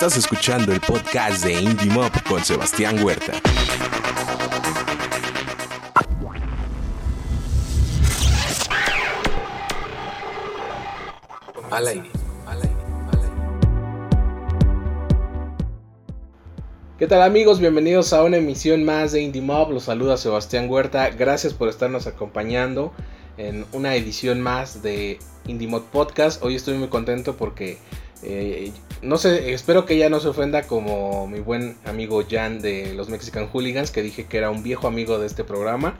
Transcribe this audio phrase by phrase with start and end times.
[0.00, 3.32] Estás escuchando el podcast de Indie Mob con Sebastián Huerta.
[11.72, 12.10] Al aire.
[16.96, 17.58] ¿Qué tal amigos?
[17.58, 19.72] Bienvenidos a una emisión más de Indie Mob.
[19.72, 21.10] Los saluda Sebastián Huerta.
[21.10, 22.92] Gracias por estarnos acompañando
[23.36, 25.18] en una edición más de
[25.48, 26.40] Indie Mob Podcast.
[26.44, 27.78] Hoy estoy muy contento porque
[28.22, 28.72] eh,
[29.02, 33.08] no sé, espero que ella no se ofenda como mi buen amigo Jan de los
[33.08, 35.94] Mexican Hooligans, que dije que era un viejo amigo de este programa.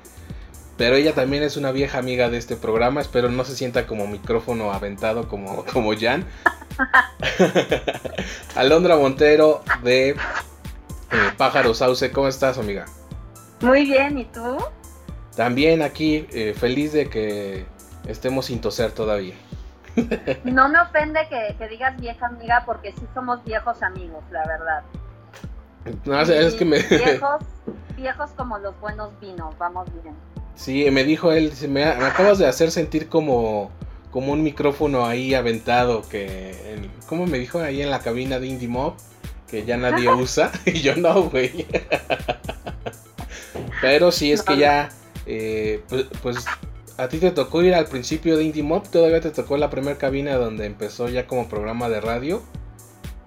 [0.76, 3.00] Pero ella también es una vieja amiga de este programa.
[3.00, 6.24] Espero no se sienta como micrófono aventado como, como Jan.
[8.54, 10.16] Alondra Montero de eh,
[11.36, 12.86] Pájaro Sauce, ¿cómo estás, amiga?
[13.60, 14.58] Muy bien, ¿y tú?
[15.34, 17.64] También aquí, eh, feliz de que
[18.06, 19.34] estemos sin toser todavía.
[20.44, 24.82] No me ofende que, digas vieja amiga porque sí somos viejos amigos, la verdad.
[26.04, 26.78] No, es que me...
[26.82, 27.44] Viejos,
[27.96, 30.14] viejos como los buenos vinos, vamos bien.
[30.54, 33.70] Sí, me dijo él, me, me acabas de hacer sentir como,
[34.10, 36.90] como un micrófono ahí aventado que...
[37.08, 38.94] ¿Cómo me dijo ahí en la cabina de Indie Mob?
[39.48, 40.52] que ya nadie usa.
[40.66, 41.66] y yo no, güey.
[43.80, 44.88] Pero sí es que ya,
[45.26, 46.44] eh, pues, pues,
[46.98, 49.96] a ti te tocó ir al principio de Indie Mob, todavía te tocó la primera
[49.96, 52.42] cabina donde empezó ya como programa de radio.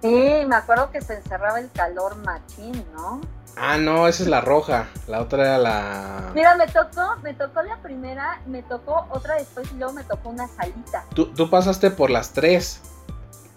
[0.02, 3.22] Sí, me acuerdo que se encerraba el calor machín, ¿no?
[3.56, 6.32] Ah, no, esa es la roja, la otra era la...
[6.34, 10.28] Mira, me tocó, me tocó la primera, me tocó otra después y luego me tocó
[10.28, 11.04] una salita.
[11.14, 12.80] Tú, tú pasaste por las tres.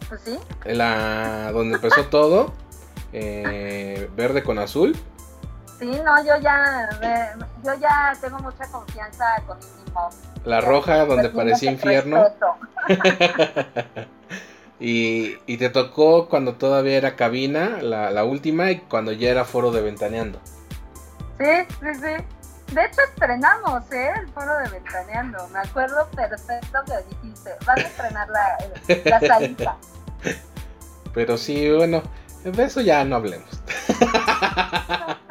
[0.07, 0.39] Pues sí.
[0.65, 2.53] La, donde empezó todo,
[3.13, 4.95] eh, verde con azul.
[5.79, 6.89] Sí, no, yo ya,
[7.63, 10.09] yo ya tengo mucha confianza con mismo.
[10.45, 12.25] La roja, donde parecía infierno.
[14.79, 19.43] y, y, te tocó cuando todavía era cabina, la, la, última, y cuando ya era
[19.43, 20.39] foro de Ventaneando.
[21.37, 22.73] Sí, sí, sí.
[22.73, 24.11] De hecho, estrenamos, ¿eh?
[24.15, 25.47] El foro de Ventaneando.
[25.49, 28.57] Me acuerdo perfecto que dijiste, vas a estrenar la,
[29.03, 29.75] la salita.
[31.13, 32.01] Pero sí, bueno,
[32.43, 33.49] de eso ya no hablemos.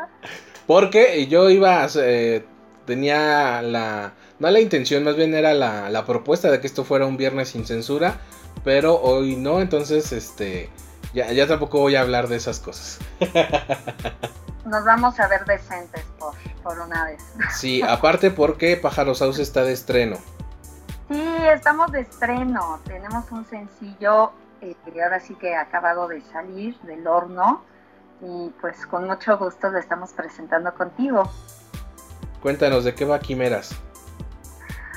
[0.66, 2.44] Porque yo iba, eh,
[2.86, 7.06] tenía la, no la intención, más bien era la, la, propuesta de que esto fuera
[7.06, 8.20] un viernes sin censura,
[8.64, 10.70] pero hoy no, entonces, este,
[11.12, 12.98] ya, ya tampoco voy a hablar de esas cosas.
[14.64, 17.22] Nos vamos a ver decentes por, por una vez.
[17.54, 20.16] Sí, aparte porque Pájaro Sauce está de estreno.
[21.10, 24.32] Sí, estamos de estreno, tenemos un sencillo
[24.62, 27.62] eh, ahora sí que ha acabado de salir del horno
[28.24, 31.30] y pues con mucho gusto lo estamos presentando contigo.
[32.42, 33.74] Cuéntanos, ¿de qué va Quimeras?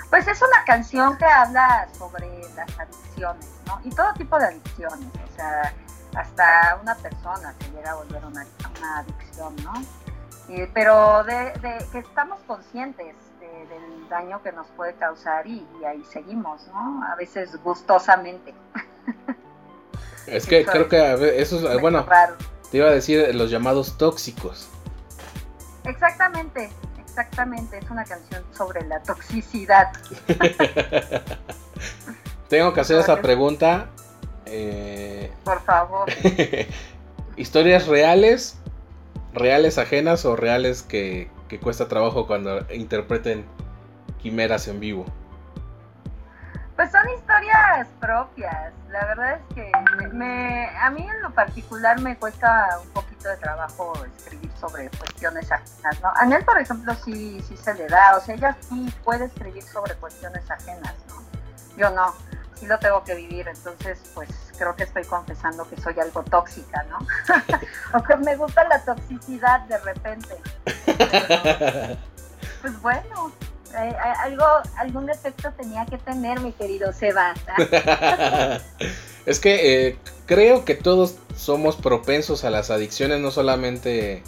[0.10, 3.80] Pues es una canción que habla sobre las adicciones, ¿no?
[3.84, 5.74] Y todo tipo de adicciones, o sea,
[6.16, 8.46] hasta una persona se llega a volver una,
[8.78, 9.74] una adicción, ¿no?
[10.74, 11.52] pero de,
[11.92, 17.04] que estamos conscientes del daño que nos puede causar y, y ahí seguimos, ¿no?
[17.04, 18.56] A veces gustosamente.
[20.26, 22.06] Es que creo que eso es, bueno,
[22.72, 24.70] te iba a decir los llamados tóxicos.
[25.84, 26.70] Exactamente,
[27.00, 29.92] exactamente, es una canción sobre la toxicidad.
[32.50, 33.90] Tengo que hacer esa pregunta.
[34.46, 36.10] Eh, Por favor.
[37.38, 38.58] ¿Historias reales,
[39.34, 43.46] reales ajenas o reales que, que cuesta trabajo cuando interpreten
[44.22, 45.06] quimeras en vivo?
[46.78, 48.72] Pues son historias propias.
[48.92, 49.72] La verdad es que
[50.14, 55.52] me, a mí en lo particular me cuesta un poquito de trabajo escribir sobre cuestiones
[55.52, 56.14] ajenas, ¿no?
[56.16, 59.64] A él, por ejemplo, sí, sí se le da, o sea, ella sí puede escribir
[59.64, 61.16] sobre cuestiones ajenas, ¿no?
[61.78, 62.14] Yo no,
[62.54, 66.84] sí lo tengo que vivir, entonces pues creo que estoy confesando que soy algo tóxica,
[66.84, 67.00] ¿no?
[67.98, 70.38] o que me gusta la toxicidad de repente.
[72.62, 73.32] pues bueno,
[73.74, 74.46] eh, eh, algo,
[74.78, 77.34] algún defecto tenía que tener, mi querido Seba.
[79.26, 84.24] es que eh, creo que todos somos propensos a las adicciones, no solamente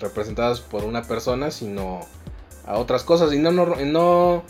[0.00, 2.00] representadas por una persona, sino
[2.64, 3.32] a otras cosas.
[3.32, 4.44] Y no, no, no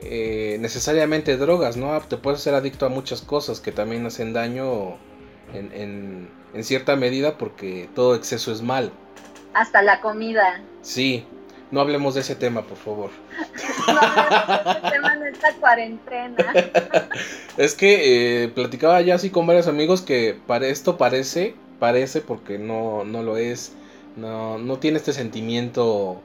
[0.00, 2.00] necesariamente drogas, ¿no?
[2.02, 4.98] Te puedes ser adicto a muchas cosas que también hacen daño
[5.52, 8.92] en, en, en cierta medida porque todo exceso es mal.
[9.54, 10.62] Hasta la comida.
[10.80, 11.26] Sí,
[11.72, 13.10] no hablemos de ese tema, por favor.
[13.88, 16.52] No hablemos de ese tema en esta cuarentena.
[17.56, 22.58] Es que eh, platicaba ya así con varios amigos que para esto parece, parece porque
[22.58, 23.72] no, no lo es,
[24.16, 26.22] no, no tiene este sentimiento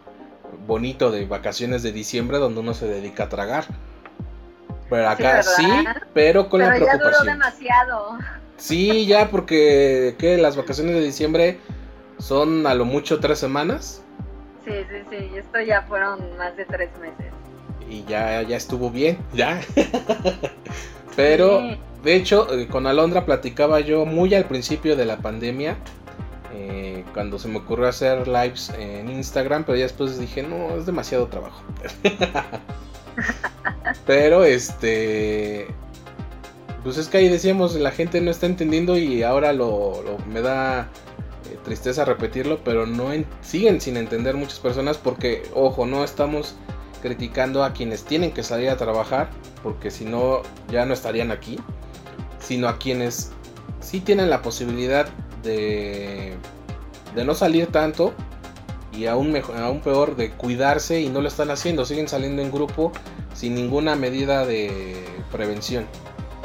[0.68, 3.66] bonito de vacaciones de diciembre donde uno se dedica a tragar.
[4.90, 5.68] Pero acá sí,
[6.14, 7.12] pero con la preocupación.
[7.12, 8.18] Ya duró demasiado.
[8.58, 10.38] Sí, ya porque ¿qué?
[10.38, 11.60] las vacaciones de diciembre
[12.20, 14.02] son a lo mucho tres semanas.
[14.68, 17.32] Sí, sí, sí, esto ya fueron más de tres meses.
[17.90, 19.62] Y ya, ya estuvo bien, ya.
[21.16, 21.62] Pero,
[22.04, 25.78] de hecho, eh, con Alondra platicaba yo muy al principio de la pandemia.
[26.54, 30.86] Eh, cuando se me ocurrió hacer lives en Instagram, pero ya después dije, no, es
[30.86, 31.64] demasiado trabajo.
[34.06, 35.68] pero este
[36.84, 40.88] pues es que ahí decíamos, la gente no está entendiendo y ahora lo, me da
[41.52, 43.10] eh, tristeza repetirlo, pero no
[43.42, 46.56] siguen sin entender muchas personas porque, ojo, no estamos
[47.02, 49.30] criticando a quienes tienen que salir a trabajar,
[49.64, 51.60] porque si no ya no estarían aquí,
[52.40, 53.32] sino a quienes
[53.80, 55.08] sí tienen la posibilidad
[55.44, 56.36] de,
[57.16, 58.14] de no salir tanto
[58.92, 62.92] y aún, aún peor de cuidarse y no lo están haciendo, siguen saliendo en grupo
[63.34, 65.86] sin ninguna medida de prevención.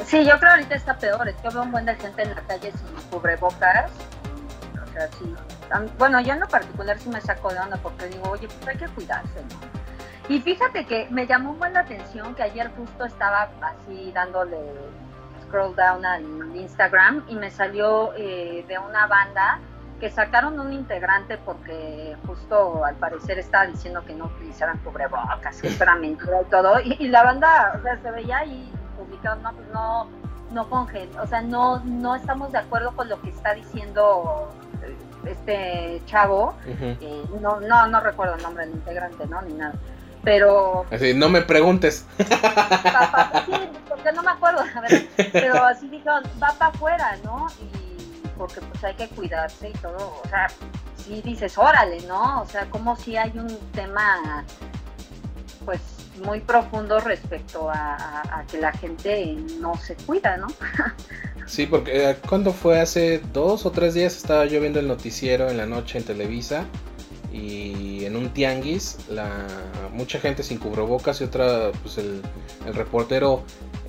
[0.05, 1.27] Sí, yo creo ahorita está peor.
[1.27, 3.89] Es que veo un buen de gente en la calle sin cubrebocas.
[5.97, 8.77] Bueno, yo en lo particular sí me saco de onda porque digo, oye, pues hay
[8.77, 9.83] que cuidarse, ¿no?
[10.29, 14.57] Y fíjate que me llamó buen la atención que ayer justo estaba así dándole
[15.43, 19.59] scroll down al Instagram y me salió eh, de una banda
[19.99, 25.67] que sacaron un integrante porque justo al parecer estaba diciendo que no utilizaran cubrebocas, que
[25.67, 26.79] esto era mentira y todo.
[26.81, 30.09] Y, y la banda, se veía ahí publicado, no, pues no,
[30.51, 30.67] no
[31.21, 34.49] o sea, no, no estamos de acuerdo con lo que está diciendo
[35.25, 36.55] este chavo,
[37.41, 39.41] no, no, no recuerdo el nombre del integrante, ¿no?
[39.41, 39.73] Ni nada.
[40.23, 40.85] Pero.
[40.89, 42.05] Así, no me preguntes.
[42.17, 42.25] sí,
[43.89, 47.47] porque no me acuerdo, a ver, pero así dijeron, va para afuera, ¿no?
[47.61, 50.47] Y porque pues hay que cuidarse y todo, o sea,
[50.97, 52.41] sí dices, órale, ¿no?
[52.41, 54.43] O sea, como si hay un tema,
[55.65, 55.79] pues
[56.23, 60.47] muy profundo respecto a, que la gente no se cuida, ¿no?
[61.45, 65.49] sí, porque eh, cuando fue hace dos o tres días estaba yo viendo el noticiero
[65.49, 66.65] en la noche en Televisa
[67.31, 69.27] y en un tianguis la
[69.91, 72.21] mucha gente sin cubrebocas y otra pues el,
[72.65, 73.43] el reportero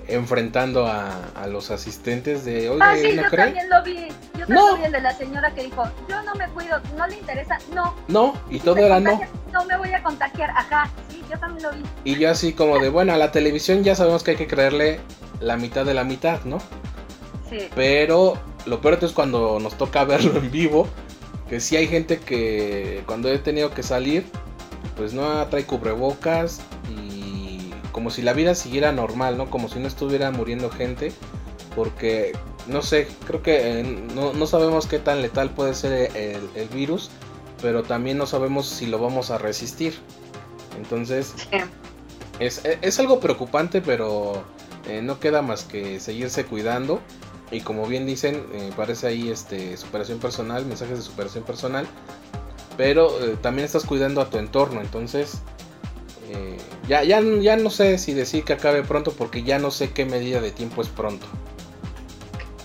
[0.08, 2.78] enfrentando a, los asistentes de hoy.
[2.80, 4.08] Ah, sí, yo también lo vi.
[4.34, 7.06] Yo también lo vi el de la señora que dijo, yo no me cuido, no
[7.06, 7.94] le interesa, no.
[8.08, 9.20] No, y todo era no.
[9.52, 11.82] No me voy a contagiar, ajá, sí, yo también lo vi.
[12.04, 15.00] Y yo así como de, bueno, a la televisión ya sabemos que hay que creerle
[15.40, 16.58] la mitad de la mitad, ¿no?
[17.50, 17.58] Sí.
[17.74, 20.88] Pero lo peor es cuando nos toca verlo en vivo,
[21.48, 24.24] que sí hay gente que cuando he tenido que salir,
[24.96, 29.50] pues no trae cubrebocas y como si la vida siguiera normal, ¿no?
[29.50, 31.12] Como si no estuviera muriendo gente,
[31.74, 32.32] porque
[32.66, 37.10] no sé, creo que eh, no, sabemos qué tan letal puede ser el, virus,
[37.60, 39.94] pero también no sabemos si lo vamos a resistir.
[40.76, 41.34] Entonces,
[42.40, 44.42] es, algo preocupante, pero
[44.88, 47.00] eh, no queda más que seguirse cuidando.
[47.54, 51.86] Y como bien dicen, eh, parece ahí este superación personal, mensajes de superación personal.
[52.76, 54.80] Pero también estás cuidando a tu entorno.
[54.80, 55.42] Entonces,
[56.30, 56.56] eh,
[56.88, 60.04] ya, ya, ya no sé si decir que acabe pronto porque ya no sé qué
[60.04, 61.26] medida de tiempo es pronto.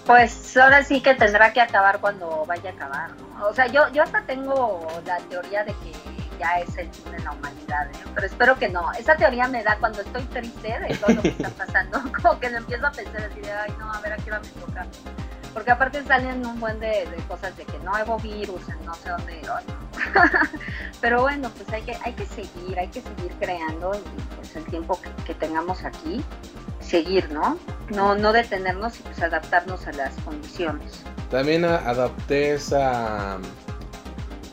[0.05, 3.11] Pues ahora sí que tendrá que acabar cuando vaya a acabar,
[3.47, 5.91] O sea, yo, yo hasta tengo la teoría de que
[6.39, 8.09] ya es el fin de la humanidad, ¿eh?
[8.15, 8.91] pero espero que no.
[8.93, 12.49] Esa teoría me da cuando estoy triste de todo lo que está pasando, como que
[12.49, 14.87] le empiezo a pensar así de, ay no, a ver a qué va a tocar.
[15.53, 19.41] Porque aparte salen un buen de, cosas de que nuevo virus, no sé dónde.
[21.01, 24.63] Pero bueno, pues hay que, hay que seguir, hay que seguir creando y pues el
[24.65, 26.23] tiempo que, tengamos aquí,
[26.79, 27.57] seguir, ¿no?
[27.89, 31.03] No, no detenernos y pues adaptarnos a las condiciones.
[31.31, 33.39] También adapté esa,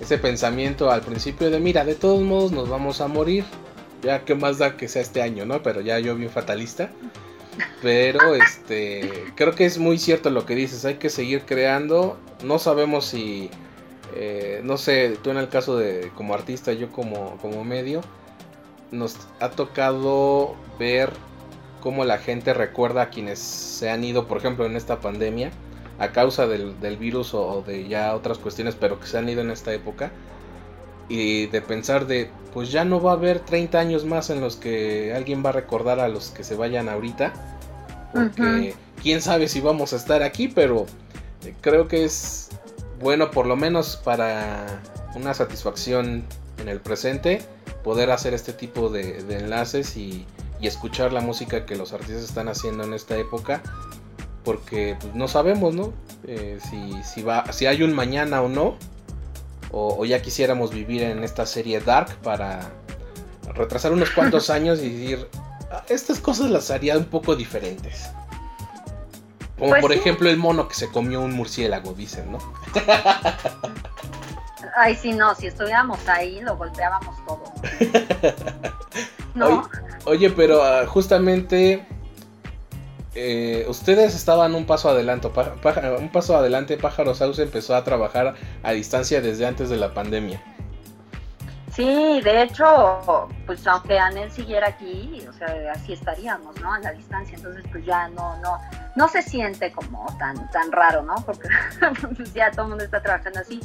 [0.01, 3.45] ese pensamiento al principio de, mira, de todos modos nos vamos a morir.
[4.03, 5.63] Ya que más da que sea este año, ¿no?
[5.63, 6.91] Pero ya yo bien fatalista.
[7.83, 12.19] Pero este creo que es muy cierto lo que dices, hay que seguir creando.
[12.45, 13.51] No sabemos si
[14.15, 18.01] eh, no sé, tú en el caso de como artista, yo como, como medio,
[18.91, 21.11] nos ha tocado ver
[21.81, 25.51] cómo la gente recuerda a quienes se han ido, por ejemplo, en esta pandemia,
[25.99, 29.41] a causa del, del virus o, de ya otras cuestiones, pero que se han ido
[29.41, 30.11] en esta época.
[31.09, 34.57] Y de pensar de, pues ya no va a haber 30 años más en los
[34.57, 37.33] que alguien va a recordar a los que se vayan ahorita.
[38.13, 40.87] Porque quién sabe si vamos a estar aquí, pero
[41.45, 42.51] eh, creo que es
[43.01, 44.81] bueno, por lo menos para
[45.15, 46.25] una satisfacción
[46.59, 47.43] en el presente,
[47.85, 50.27] poder hacer este tipo de, enlaces y,
[50.63, 53.63] escuchar la música que los artistas están haciendo en esta época,
[54.47, 55.93] porque pues, no sabemos, ¿no?
[56.25, 58.77] Eh, si, si, va, si hay un mañana o no,
[59.73, 62.71] o, ya quisiéramos vivir en esta serie Dark para
[63.55, 65.29] retrasar unos cuantos años y decir,
[65.73, 68.09] ah, estas cosas las haría un poco diferentes.
[69.59, 69.99] Como Pues por sí.
[69.99, 72.39] ejemplo el mono que se comió un murciélago, dicen, ¿no?
[74.77, 77.53] Ay, sí, no, si estuviéramos ahí lo golpeábamos todo.
[79.35, 79.69] No, Oye,
[80.07, 81.85] Oye, pero ah, justamente
[83.17, 86.77] eh, ustedes estaban un paso adelante, un paso adelante.
[86.77, 90.43] Pájaro Sauce empezó a trabajar a distancia desde antes de la pandemia.
[91.71, 96.73] sí, de hecho, pues aunque Anel siguiera aquí, o sea, así estaríamos, ¿no?
[96.73, 98.59] A la distancia, entonces pues ya no, no,
[98.97, 101.15] no se siente como tan, tan raro, ¿no?
[101.25, 101.49] Porque
[102.17, 103.61] pues, ya todo el mundo está trabajando así.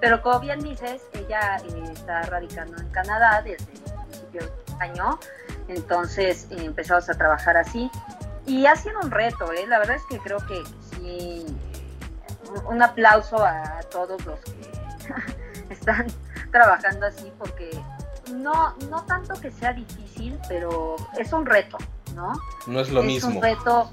[0.00, 5.18] Pero como bien dices, ella eh, está radicando en Canadá desde principios del año,
[5.68, 7.90] entonces eh, empezamos a trabajar así.
[8.46, 9.66] Y ha sido un reto, ¿eh?
[9.66, 11.46] La verdad es que creo que sí,
[12.68, 14.70] un- aplauso a todos los que
[15.70, 16.06] están
[16.52, 17.70] trabajando así, porque
[18.32, 21.78] no, no tanto que sea difícil, pero es un reto,
[22.14, 22.32] ¿no?
[22.66, 23.30] No es lo es mismo.
[23.36, 23.90] un reto,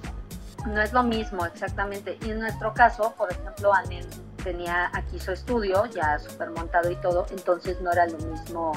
[0.67, 2.17] no es lo mismo, exactamente.
[2.22, 4.07] Y en nuestro caso, por ejemplo, Anel
[4.43, 8.74] tenía aquí su estudio ya súper montado y todo, entonces no era lo mismo,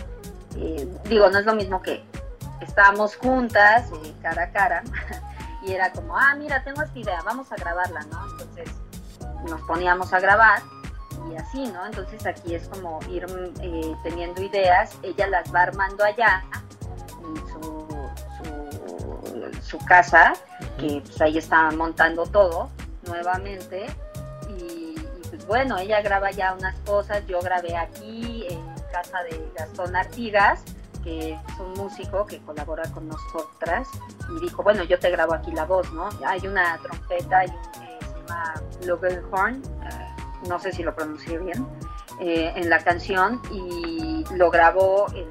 [0.56, 2.02] eh, digo, no es lo mismo que
[2.61, 4.83] estábamos juntas, eh, cara a cara,
[5.66, 8.30] y era como, ah, mira, tengo esta idea, vamos a grabarla, ¿no?
[8.30, 8.70] Entonces
[9.49, 10.62] nos poníamos a grabar
[11.30, 11.85] y así, ¿no?
[11.85, 13.26] Entonces aquí es como ir
[13.61, 16.44] eh, teniendo ideas, ella las va armando allá
[17.20, 17.87] en su,
[18.38, 20.35] su, su casa,
[20.78, 22.70] que pues ahí está montando todo
[23.06, 23.87] nuevamente
[24.49, 29.50] y, y, pues bueno, ella graba ya unas cosas, yo grabé aquí en casa de
[29.56, 30.62] Gastón Artigas,
[31.06, 33.86] que es un músico que colabora con nosotras
[34.36, 36.08] y dijo, bueno, yo te grabo aquí la voz, ¿no?
[36.26, 41.38] Hay una trompeta y un, eh, se llama Flugelhorn, eh, no sé si lo pronuncié
[41.38, 41.64] bien,
[42.20, 45.28] eh, en la canción y lo grabó el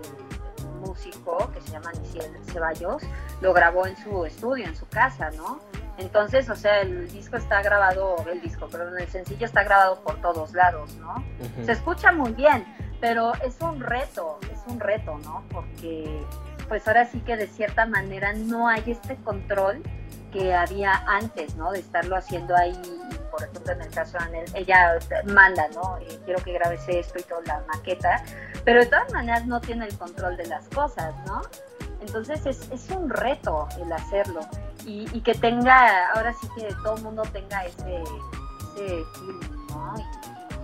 [0.80, 3.04] músico que se llama Niciel Ceballos,
[3.42, 5.60] lo grabó en su estudio, en su casa, ¿no?
[5.98, 10.22] Entonces, o sea, el disco está grabado, el disco, perdón, el sencillo está grabado por
[10.22, 11.16] todos lados, ¿no?
[11.16, 11.66] Ujú.
[11.66, 12.66] Se escucha muy bien,
[13.02, 15.44] pero es un reto, un reto, ¿no?
[15.52, 16.22] Porque
[16.68, 19.84] pues ahora sí que de cierta manera no hay este control
[20.32, 21.72] que había antes, ¿no?
[21.72, 22.74] De estarlo haciendo ahí,
[23.32, 25.98] por ejemplo, en el caso de Anel, ella manda, ¿no?
[26.00, 28.24] Eh, quiero que grabes esto y toda la maqueta,
[28.64, 31.42] pero de todas maneras no tiene el control de las cosas, ¿no?
[32.02, 34.42] Entonces es, es un reto el hacerlo
[34.86, 39.94] y, y que tenga, ahora sí que todo el mundo tenga ese, ese feeling, ¿no?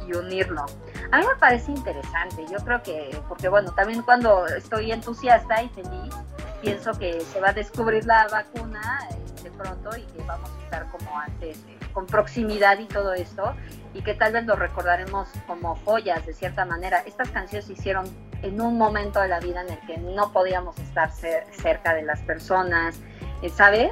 [0.06, 0.66] Y, y unirlo.
[1.12, 5.70] A mí me parece interesante, yo creo que, porque bueno, también cuando estoy entusiasta y
[5.70, 6.14] feliz,
[6.62, 10.64] pienso que se va a descubrir la vacuna eh, de pronto y que vamos a
[10.64, 13.54] estar como antes, eh, con proximidad y todo esto,
[13.94, 17.00] y que tal vez lo recordaremos como joyas de cierta manera.
[17.06, 18.06] Estas canciones se hicieron
[18.42, 22.04] en un momento de la vida en el que no podíamos estar cer- cerca de
[22.04, 23.02] las personas,
[23.42, 23.92] eh, ¿sabes?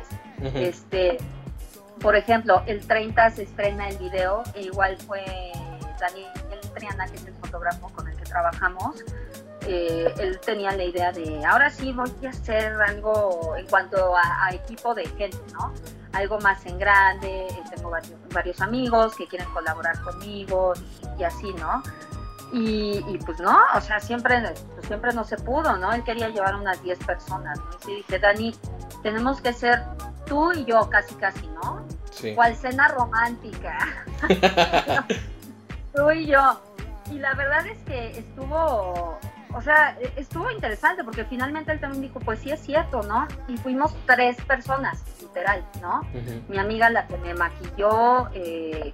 [0.56, 1.18] Este,
[2.00, 5.22] por ejemplo, el 30 se estrena el video, e igual fue
[6.00, 6.32] Daniel
[6.74, 9.04] Triana, que es el fotógrafo con el que trabajamos.
[9.62, 14.46] eh, él tenía la idea de, ahora sí voy a hacer algo en cuanto a,
[14.46, 15.74] a equipo de gente, ¿no?
[16.14, 20.74] Algo más en grande, eh, tengo varios, varios amigos que quieren colaborar conmigo
[21.18, 21.84] y, y así, ¿no?
[22.52, 24.42] Y, y, pues no, o sea, siempre,
[24.74, 25.94] pues siempre no se pudo, ¿no?
[25.94, 27.66] Él quería llevar unas 10 personas, ¿no?
[27.82, 28.56] Y sí dije, Dani,
[29.04, 29.84] tenemos que ser
[30.26, 31.86] tú y yo casi casi, ¿no?
[32.12, 32.34] Sí.
[32.34, 33.78] Cual cena romántica.
[35.94, 36.60] tú y yo.
[37.12, 39.18] Y la verdad es que estuvo,
[39.54, 43.28] o sea, e- estuvo interesante porque finalmente él también dijo, pues sí es cierto, ¿no?
[43.48, 46.02] Y fuimos tres personas, literal, ¿no?
[46.48, 48.94] Mi amiga la que me maquilló, eh,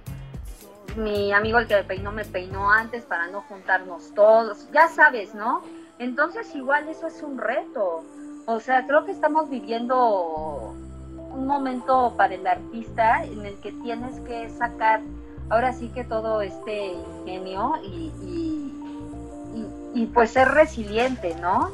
[0.96, 5.34] mi amigo el que me peinó me peinó antes para no juntarnos todos, ya sabes,
[5.34, 5.62] ¿no?
[5.98, 8.02] Entonces igual eso es un reto.
[8.46, 10.74] O sea, creo que estamos viviendo
[11.16, 15.00] un momento para el artista en el que tienes que sacar
[15.48, 18.72] ahora sí que todo este ingenio y, y,
[19.54, 21.70] y- y, pues ser resiliente, ¿no?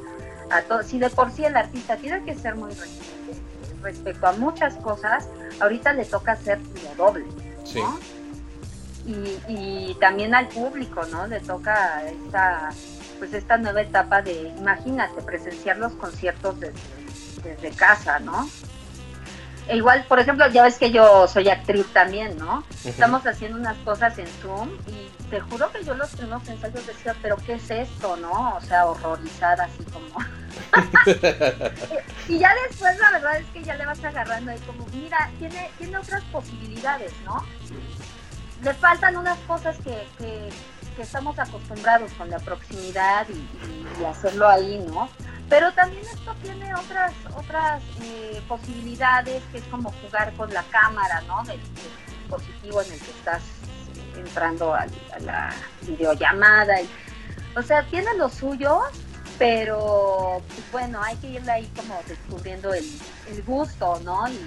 [0.50, 3.34] A to- si de por sí el artista tiene que ser muy resiliente
[3.82, 5.26] respecto a muchas cosas,
[5.60, 6.60] ahorita le toca hacer
[6.96, 7.26] lo doble,
[7.64, 7.80] Sí.
[7.80, 7.98] ¿no?
[9.04, 11.26] Y, y también al público, ¿no?
[11.26, 12.68] Le toca esta,
[13.18, 16.78] pues esta nueva etapa de, imagínate, presenciar los conciertos desde,
[17.42, 18.48] desde casa, ¿no?
[19.70, 22.64] Igual, por ejemplo, ya ves que yo soy actriz también, ¿no?
[22.84, 27.14] Estamos haciendo unas cosas en Zoom y te juro que yo los primeros ensayos decía,
[27.22, 28.56] pero ¿qué es esto, no?
[28.56, 30.18] O sea, horrorizada, así como...
[32.28, 35.70] y ya después la verdad es que ya le vas agarrando ahí como, mira, tiene,
[35.78, 37.44] tiene otras posibilidades, ¿no?
[38.62, 40.50] Le faltan unas cosas que, que,
[40.92, 45.08] que estamos acostumbrados con la proximidad y, hacerlo ahí, ¿no?
[45.48, 51.20] Pero también esto tiene otras otras eh, posibilidades, que es como jugar con la cámara,
[51.22, 51.42] ¿no?
[51.44, 53.42] De, de- dispositivo en el que estás
[54.16, 54.86] entrando a,
[55.20, 56.76] la videollamada.
[57.56, 58.80] o sea, tiene lo suyo,
[59.38, 62.84] pero pues, bueno, hay que irle ahí como descubriendo el,
[63.46, 64.28] gusto, ¿no?
[64.28, 64.38] Y,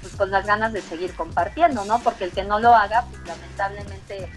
[0.00, 2.00] pues con las ganas de seguir compartiendo, ¿no?
[2.00, 4.32] Porque el que no lo haga, pues lamentablemente,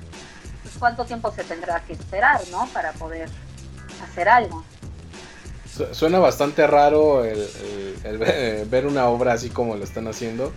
[0.77, 2.67] cuánto tiempo se tendrá que esperar, ¿no?
[2.67, 3.29] Para poder
[4.03, 4.63] hacer algo.
[5.91, 10.53] Suena bastante raro el, ver una obra así como lo están haciendo.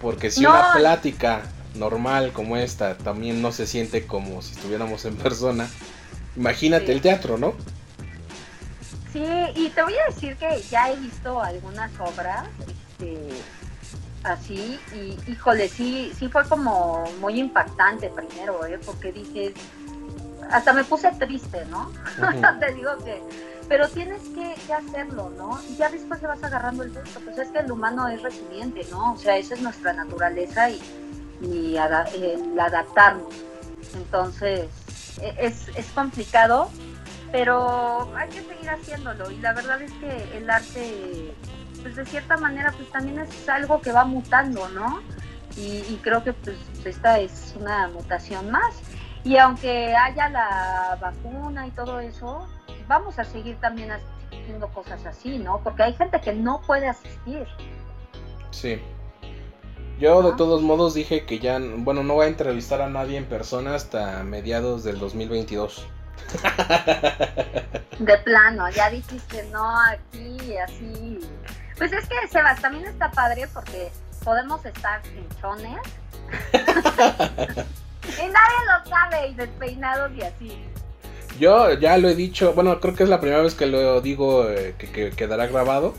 [0.00, 1.42] Porque si una plática
[1.74, 5.68] normal como esta también no se siente como si estuviéramos en persona,
[6.36, 7.54] imagínate el teatro, ¿no?
[9.12, 13.28] Sí, y te voy a decir que ya he visto algunas obras este,
[14.24, 18.78] así y híjole, sí, sí fue como muy impactante primero, ¿eh?
[18.84, 19.54] porque dices,
[20.50, 21.90] hasta me puse triste, ¿no?
[22.60, 23.22] te digo que
[23.72, 25.58] pero tienes que, hacerlo, ¿no?
[25.68, 28.86] Y ya después le vas agarrando el gusto, pues es que el humano es resiliente,
[28.90, 29.14] ¿no?
[29.14, 30.78] O sea, esa es nuestra naturaleza y,
[31.40, 33.32] y el adaptarnos.
[33.94, 34.68] Entonces,
[35.22, 36.70] e, es, es complicado,
[37.30, 41.34] pero hay que seguir haciéndolo y la verdad es que el arte,
[41.82, 45.02] pues de cierta manera, pues también es algo que va mutando, ¿no?
[45.56, 48.74] Y, y creo que pues esta es una mutación más.
[49.24, 52.46] Y aunque haya la vacuna y todo eso,
[52.88, 55.60] vamos a seguir también haciendo cosas así, ¿no?
[55.62, 57.46] Porque hay gente que no puede asistir.
[58.50, 58.80] Sí.
[59.98, 63.26] Yo de todos modos dije que ya, bueno, no voy a entrevistar a nadie en
[63.26, 65.86] persona hasta mediados del 2022.
[67.98, 71.20] De plano, ya dijiste no aquí, así.
[71.82, 73.90] Pues es que Sebas también está padre porque
[74.22, 75.80] podemos estar hinchones.
[76.52, 80.64] y nadie lo sabe y despeinados y así.
[81.40, 84.48] Yo ya lo he dicho, bueno, creo que es la primera vez que lo digo
[84.48, 85.92] eh, que, quedará grabado,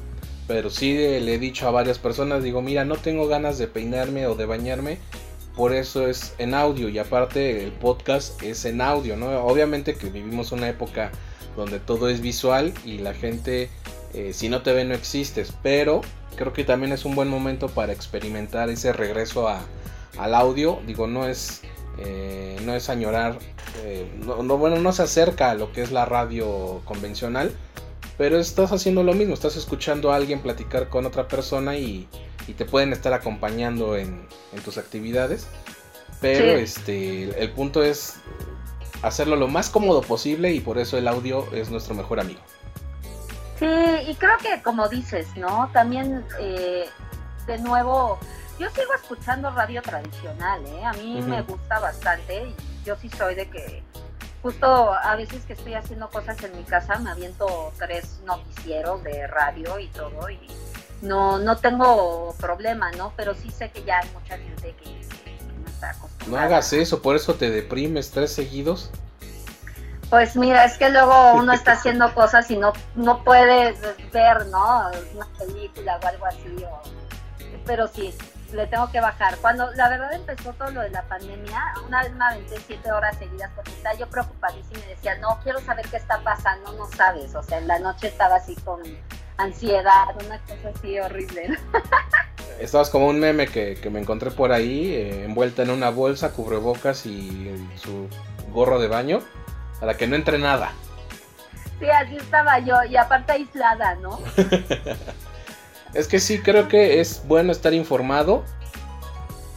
[0.47, 4.25] pero sí le he dicho a varias personas, digo, mira, no tengo ganas de peinarme
[4.27, 4.99] o de bañarme,
[5.53, 9.27] por eso es en audio y aparte el podcast es en audio, ¿no?
[9.43, 11.11] Obviamente que vivimos una época
[11.57, 13.69] donde todo es visual y la gente,
[14.13, 16.01] eh, si no te ve, no existes, pero
[16.35, 19.61] creo que también es un buen momento para experimentar ese regreso a,
[20.17, 21.61] al audio, digo, no es
[21.97, 23.37] eh, no es añorar,
[23.83, 27.51] eh, no, bueno, no se acerca a lo que es la radio convencional,
[28.17, 32.07] pero estás haciendo lo mismo, estás escuchando a alguien platicar con otra persona y,
[32.57, 34.27] te pueden estar acompañando en,
[34.65, 35.47] tus actividades,
[36.19, 38.15] pero este, el punto es
[39.01, 42.41] hacerlo lo más cómodo posible y por eso el audio es nuestro mejor amigo.
[43.59, 45.69] Sí, y creo que como dices, ¿no?
[45.73, 46.89] También eh,
[47.45, 48.19] de nuevo
[48.59, 50.85] yo sigo escuchando radio tradicional, ¿eh?
[50.85, 53.83] A mí me gusta bastante y yo sí soy de que
[54.41, 59.25] justo a veces que estoy haciendo cosas en mi casa me aviento tres noticieros de
[59.27, 60.39] radio y todo y
[61.01, 63.13] no, no tengo problema, ¿no?
[63.17, 64.89] Pero sí sé que ya hay mucha gente que,
[65.61, 66.47] no está acostumbrada.
[66.47, 68.91] No hagas eso, por eso te deprimes tres seguidos.
[70.13, 74.91] Pues mira, es que luego uno está haciendo cosas y no, no puedes ver, ¿no?
[75.15, 76.55] Una película o algo así.
[77.65, 78.13] Pero sí,
[78.51, 79.35] le tengo que bajar.
[79.37, 83.49] Cuando la verdad empezó todo lo de la pandemia, una vez me siete horas seguidas
[83.55, 87.33] porque estaba yo preocupadísima y decía, no, quiero saber qué está pasando, no sabes.
[87.33, 88.83] O sea, en la noche estaba así con
[89.37, 91.57] ansiedad, una cosa así horrible.
[92.59, 97.07] Estabas como un meme que, me encontré por ahí, eh, envuelta en una bolsa, cubrebocas
[97.07, 98.07] y su
[98.51, 99.23] gorro de baño,
[99.83, 100.71] para que no entre nada.
[101.77, 104.17] Sí, así estaba yo, y aparte aislada, ¿no?
[105.93, 108.45] Es que sí, creo que es bueno estar informado,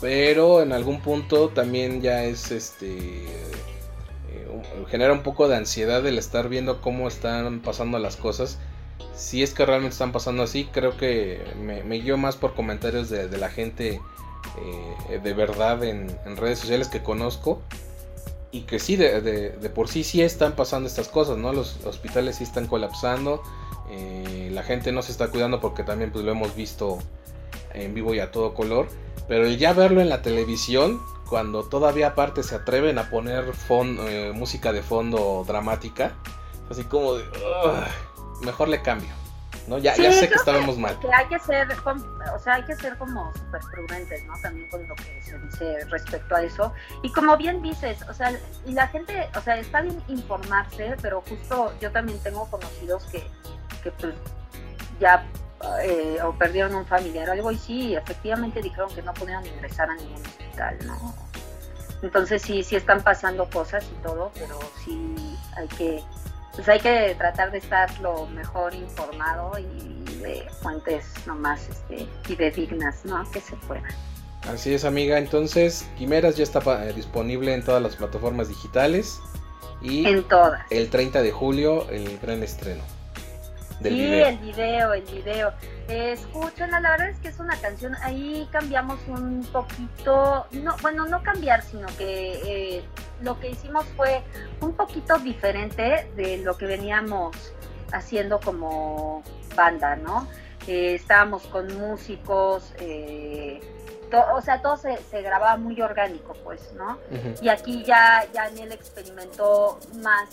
[0.00, 6.18] pero en algún punto también ya es este eh, genera un poco de ansiedad el
[6.18, 8.58] estar viendo cómo están pasando las cosas.
[9.14, 13.28] Si es que realmente están pasando así, creo que me, guío más por comentarios de,
[13.38, 14.00] la gente
[15.08, 17.62] eh, de verdad en, redes sociales que conozco.
[18.56, 21.52] Y que sí, de, de, por sí sí están pasando estas cosas, ¿no?
[21.52, 23.42] Los hospitales sí están colapsando.
[23.90, 26.98] Eh, la gente no se está cuidando porque también pues, lo hemos visto
[27.74, 28.88] en vivo y a todo color.
[29.28, 33.44] Pero el ya verlo en la televisión, cuando todavía aparte se atreven a poner
[34.08, 36.14] eh, música de fondo dramática,
[36.70, 37.24] así como de,
[38.40, 39.10] mejor le cambio.
[39.66, 39.78] ¿No?
[39.78, 40.98] Ya, ya sé que estábamos mal.
[41.00, 41.68] Que hay que ser,
[42.34, 44.34] o sea, hay que ser como súper prudentes, ¿no?
[44.40, 46.72] También con lo que se dice respecto a eso.
[47.02, 48.32] Y como bien dices, o sea,
[48.64, 53.24] y la gente, o sea, está bien informarse, pero justo yo también tengo conocidos que
[53.86, 54.14] que pues
[54.98, 55.24] ya
[55.82, 59.90] eh, o perdieron un familiar o algo y sí, efectivamente dijeron que no pudieron ingresar
[59.90, 61.14] a ningún hospital, ¿no?
[62.02, 65.14] Entonces sí, sí están pasando cosas y todo, pero sí
[65.56, 66.02] hay que,
[66.56, 73.04] pues hay que tratar de estar lo mejor informado y de fuentes nomás este, dignas
[73.04, 73.30] ¿no?
[73.30, 73.86] Que se pueda.
[74.50, 75.18] Así es, amiga.
[75.18, 79.20] Entonces, Quimeras ya está eh, disponible en todas las plataformas digitales.
[79.82, 80.62] Y en todas.
[80.70, 82.82] el 30 de julio, el gran estreno.
[83.80, 85.52] Del sí, el video, el video.
[85.88, 91.22] escúchenla, la verdad es que es una canción, ahí cambiamos un poquito, no, bueno, no
[91.22, 92.84] cambiar, sino que eh,
[93.20, 94.22] lo que hicimos fue
[94.60, 97.52] un poquito diferente de lo que veníamos
[97.92, 99.22] haciendo como
[99.54, 100.26] banda, ¿no?
[100.66, 103.60] Eh, estábamos con músicos, eh,
[104.32, 106.98] o sea, todo se, grababa muy orgánico, pues, ¿no?
[107.42, 110.28] Y aquí ya, ya Daniel experimentó más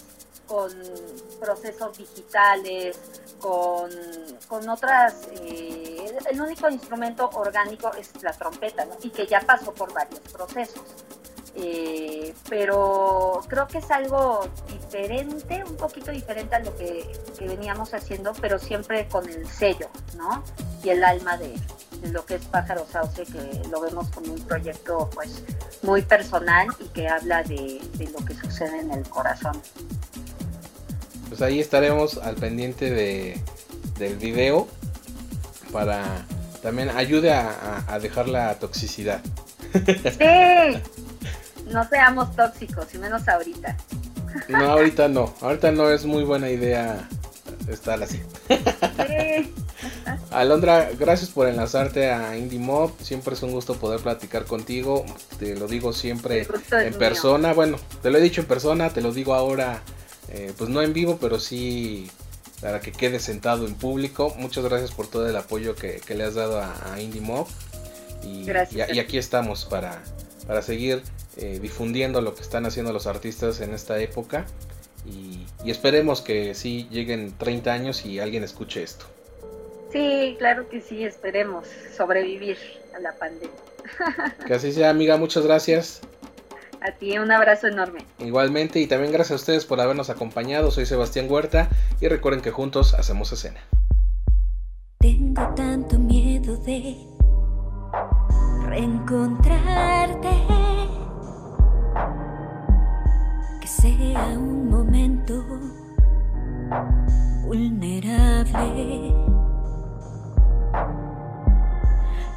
[0.48, 0.72] con
[1.40, 3.00] procesos digitales,
[3.40, 3.90] con,
[4.48, 8.96] con otras, eh, el único instrumento orgánico es la trompeta, ¿no?
[9.04, 10.84] Y que ya pasó por varios procesos.
[11.56, 17.08] Eh, pero creo que es algo diferente, un poquito diferente a lo que,
[17.42, 20.44] veníamos haciendo, pero siempre con el sello, ¿no?
[20.82, 21.54] Y el alma de,
[22.10, 25.44] lo que es Pájaro Sauce, que lo vemos como un proyecto pues
[25.82, 27.82] muy personal y que habla de,
[28.18, 29.62] lo que sucede en el corazón.
[31.34, 33.42] Pues ahí estaremos al pendiente de,
[33.98, 34.68] del video
[35.72, 36.28] para
[36.62, 39.20] también ayude a, a dejar la toxicidad.
[39.74, 40.80] Sí,
[41.72, 43.76] no seamos tóxicos, y menos ahorita.
[44.48, 45.34] No, ahorita no.
[45.42, 47.10] Ahorita no es muy buena idea
[47.68, 48.22] estar así.
[48.48, 49.52] Sí.
[50.30, 52.92] Alondra, gracias por enlazarte a Indie Mob.
[53.02, 55.04] Siempre es un gusto poder platicar contigo.
[55.40, 57.54] Te lo digo siempre en persona.
[57.54, 59.82] Bueno, te lo he dicho en persona, te lo digo ahora,
[60.34, 62.10] eh, pues no en vivo, pero sí
[62.62, 64.34] para que quede sentado en público.
[64.38, 67.48] Muchas gracias por todo el apoyo que, le has dado a, Indie Mob.
[68.24, 68.96] Y, gracias.
[68.96, 70.02] y, aquí estamos para,
[70.48, 71.04] para seguir
[71.38, 74.46] eh, difundiendo lo que están haciendo los artistas en esta época.
[75.06, 79.06] Y, esperemos que sí lleguen 30 años y alguien escuche esto.
[79.92, 82.58] Sí, claro que sí, esperemos sobrevivir
[82.96, 83.50] a la pandemia.
[84.48, 86.02] Que así sea, amiga, muchas gracias.
[86.86, 88.06] A ti un abrazo enorme.
[88.20, 90.70] Igualmente y también gracias a ustedes por habernos acompañado.
[90.70, 91.70] Soy Sebastián Huerta
[92.02, 93.62] y recuerden que juntos hacemos escena.
[95.00, 96.98] Tengo tanto miedo de
[98.68, 100.30] reencontrarte
[103.62, 105.42] que sea un momento
[107.46, 109.14] vulnerable,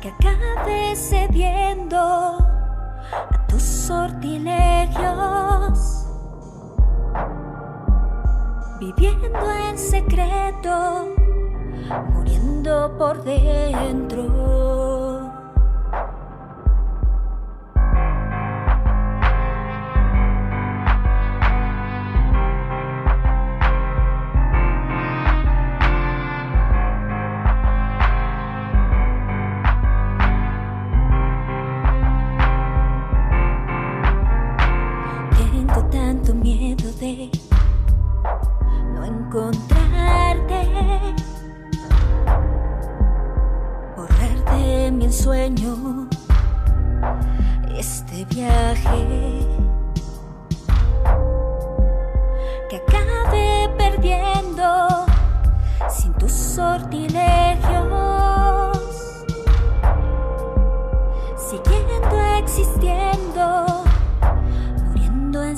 [0.00, 2.45] que acabe cediendo
[3.86, 5.78] sortilegios,
[8.80, 11.14] viviendo en secreto,
[12.12, 14.75] muriendo por dentro.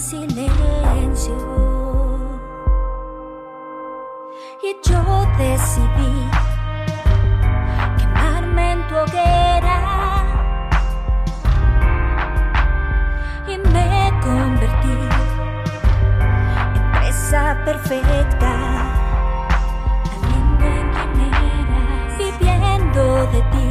[0.09, 1.37] silencio.
[4.62, 5.03] Y yo
[5.37, 6.14] decidí
[7.99, 9.79] quemarme en tu hoguera.
[13.47, 14.99] Y me convertí
[16.75, 18.55] en presa perfecta.
[20.14, 23.71] Alguien en quien viviendo de ti,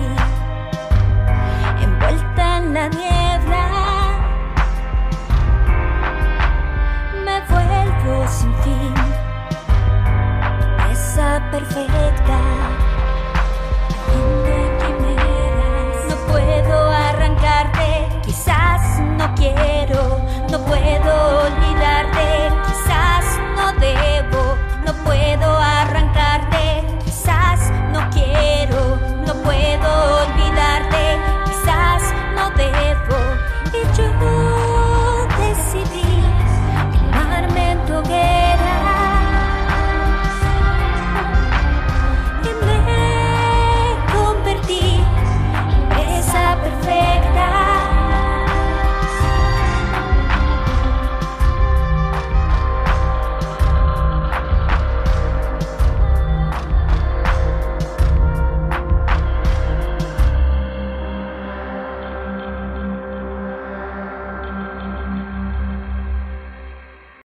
[1.81, 3.16] envuelta en la nieve.
[11.59, 12.39] perfecta.
[16.09, 21.26] No puedo arrancarte, quizás no quiero, no puedo.